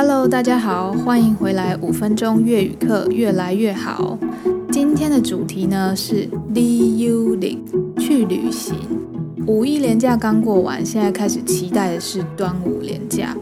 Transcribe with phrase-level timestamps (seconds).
[0.00, 4.16] Hello，大家好，欢迎回来五分钟粤语课，越来越好。
[4.70, 8.76] 今天的主题呢是 D U L 去旅行。
[9.48, 13.36] 五一连假刚过完，现在开始期待的是端午连假。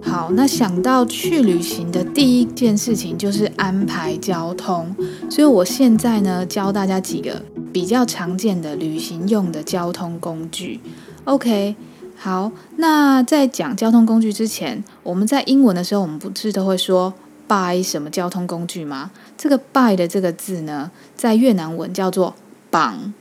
[0.00, 4.94] 好，那想到去旅行的第一件事情就是安排交通，
[5.28, 7.42] 所以我现在呢教大家几个
[7.72, 10.78] 比较常见的旅行用的交通工具。
[11.24, 11.74] OK。
[12.20, 17.14] 好，那在讲交通工具之前，我们在英文的时候，我们不是都会说
[17.46, 19.12] by 什么交通工具吗？
[19.36, 22.34] 这个 by 的这个字呢，在越南文叫做
[22.72, 23.12] bằng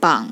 [0.00, 0.30] bằng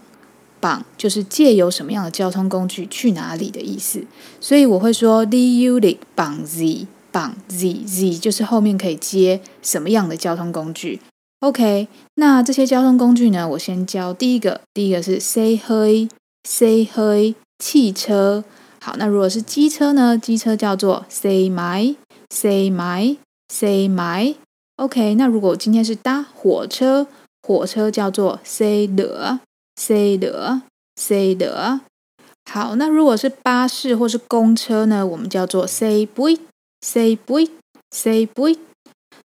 [0.61, 4.05] bằng，就是借由什么样的交通工具去哪里的意思。
[4.41, 11.00] 所以我会说 đi du lịch bằng gì bằng gì gì，就是后面可以接什么样的交通工具。
[11.39, 16.09] OK，那这些交通工具呢，我先教第一个，第一个是 xe hơi
[16.45, 17.37] xe hơi。
[17.59, 18.45] 汽车，
[18.80, 20.17] 好，那如果是机车呢？
[20.17, 21.97] 机车叫做 say my
[22.31, 23.17] say my
[23.48, 24.37] say my。
[24.77, 25.15] OK，。
[25.17, 27.09] 那如果今天是搭火车，
[27.42, 29.41] 火车叫做 say the
[29.77, 30.62] say the
[30.97, 31.81] say the。
[32.50, 35.05] 好，那如果是巴士或是公车呢？
[35.05, 36.39] 我们叫做 say boy
[36.81, 37.50] say boy
[37.91, 38.59] say buýt。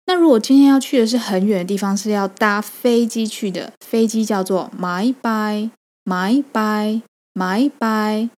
[0.07, 5.69] 那如果今天要去的是很远的地方，是要搭飞机去的，飞机叫做 my by
[6.05, 7.01] my by。
[7.33, 8.29] My by，，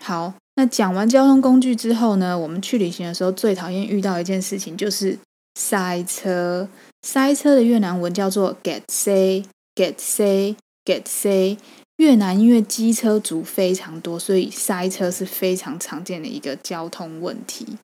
[0.00, 5.18] 好，那讲完交通工具之后呢，我们去旅行的时候最讨厌遇到一件事情就是
[5.54, 6.66] 塞车。
[7.02, 11.58] 塞车的越南文叫做 kẹt xe，kẹt xe，kẹt xe。
[11.98, 17.76] 越南因为机车族非常多，所以塞车是非常常见的一个交通问题。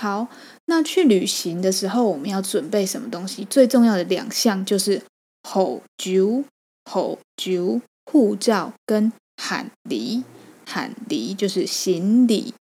[0.00, 0.26] 好，
[0.66, 3.44] 那去旅行的时候我们要准备什么东西？
[3.44, 5.02] 最重要的两项就是
[5.48, 9.12] hộ chiếu，hộ chiếu，护照跟。
[9.36, 10.24] 行李，
[10.66, 12.54] 行李就是行李。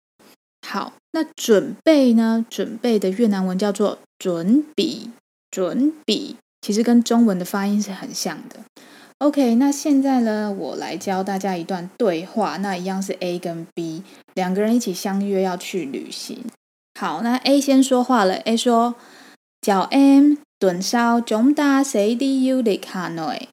[0.66, 2.44] 好，那准备呢？
[2.50, 5.08] 准备的越南文叫做准备，
[5.50, 8.61] 准备，其实跟中文的发音是很像的。
[9.18, 12.58] OK，那现在呢，我来教大家一段对话。
[12.58, 14.05] 那一样是 A 跟 B
[14.35, 16.45] 两个人一起相约要去旅行。
[17.00, 18.35] 好，那 A 先说话了。
[18.35, 18.95] A 说
[19.62, 23.48] ：“Chào em, tuần sau chúng ta sẽ đi du lịch Hà Nội。”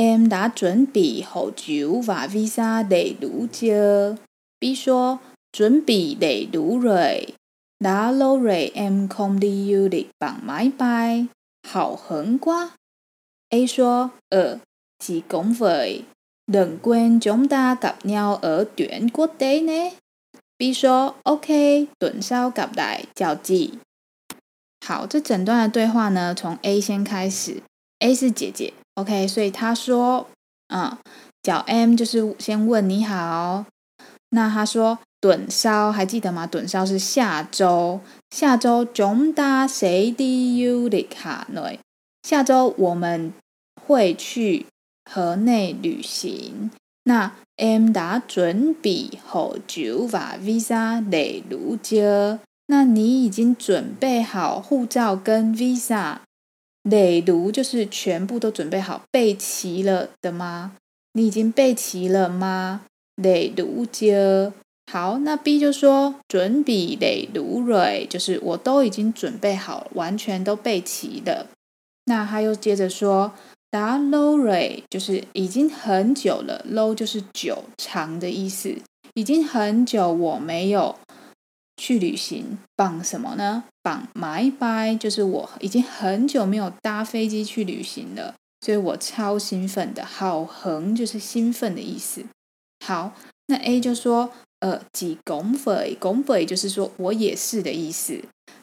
[0.00, 4.16] Em đã chuẩn bị hộ chiếu và visa đầy đủ chưa?
[4.60, 5.18] B 说
[5.52, 7.26] 准备 đầy đủ rồi.
[7.80, 11.26] Đã lâu rồi em không đi du lịch bằng máy bay.
[11.62, 12.70] Hào hứng quá.
[13.50, 14.58] A 说呃
[14.98, 16.02] chị cũng vậy.
[16.46, 19.94] Đừng quên chúng ta gặp nhau ở tuyến quốc tế nhé.
[20.58, 21.48] B 说 OK,
[21.98, 23.72] tuần sau gặp lại, chào chị.
[24.80, 27.62] 好，这整段的对话呢，从 A 先开始。
[27.98, 28.72] A 是姐姐。
[28.98, 30.26] OK，所以他说，
[30.74, 30.98] 嗯，
[31.44, 33.64] 小 M 就是先问你好。
[34.30, 36.48] 那他说，盾烧还记得吗？
[36.48, 38.00] 盾烧是下周，
[38.30, 41.78] 下周中大谁的 u l 卡内，
[42.24, 43.32] 下周我们
[43.86, 44.66] 会去
[45.08, 46.72] 河内旅行。
[47.04, 52.40] 那 M 打准备好酒吧 visa 来如家。
[52.66, 56.18] 那你已经准备好护照跟 visa
[56.90, 60.72] 累读就是全部都准备好备齐了的吗？
[61.12, 62.82] 你已经备齐了吗？
[63.16, 64.52] 累读就
[64.90, 65.18] 好。
[65.18, 71.48] 那 B 就说准备累读蕊，就是我都已经准备好，完全都备齐了。
[72.06, 73.34] 那他又接着说
[73.70, 78.74] 达 low 瑞，就是已经很久了，low 就是久长的意思，
[79.12, 80.96] 已经很久我没有。
[81.78, 83.64] 去旅行绑什么呢？
[83.82, 90.04] 绑 máy bay，就是我已经很久没有搭飞机去旅行了，所以我超兴奋的。
[90.04, 92.24] 好横就是兴奋的意思。
[92.84, 93.14] 好，
[93.46, 94.30] 那 A 就说，
[94.60, 98.20] 呃，几拱北，拱北就是说我也是的意思。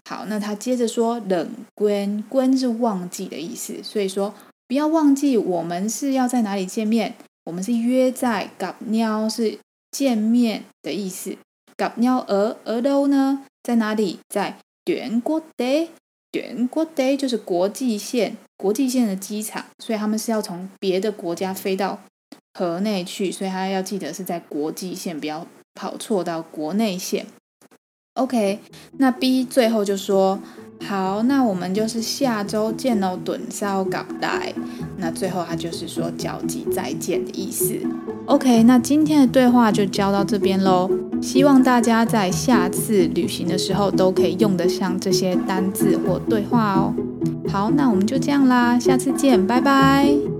[0.08, 4.36] 好，那他接着说，冷关关是忘记的意思，所以说
[4.68, 7.16] 不要忘记我们是要在哪里见面，
[7.46, 9.58] 我们是约在 gặp nhau 是
[9.90, 11.38] 见面的意思。
[11.78, 13.46] 甲鸟鹅鹅都呢？
[13.64, 14.20] 在哪里？
[14.30, 15.90] 在全国的
[16.32, 22.00] 全国的就是国际线，国际线的机场，所以他们是要从别的国家飞到
[22.54, 27.26] 河内去，所以他要记得是在国际线，不要跑错到国内线。
[28.16, 28.60] OK，
[28.98, 30.40] 那 B 最后就说。
[30.86, 34.54] 好，那我们就是下周见喽，趸烧 gặp lại。
[34.98, 37.80] 那最后他就是说交集再见的意思。
[38.26, 40.92] OK，那今天的对话就教到这边喽。
[41.22, 46.94] 希望大家在下次旅行的时候都可以用得上这些单字或对话哦。
[47.48, 50.35] 好，那我们就这样啦，下次见，拜拜。